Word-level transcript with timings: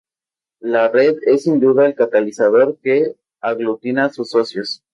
La 0.61 0.87
Red 0.87 1.17
es 1.27 1.43
sin 1.43 1.59
duda 1.59 1.85
el 1.85 1.93
catalizador 1.93 2.79
que 2.81 3.17
aglutina 3.39 4.05
a 4.05 4.09
sus 4.09 4.31
socios. 4.31 4.81